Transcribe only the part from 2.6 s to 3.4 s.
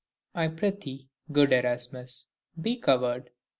covered.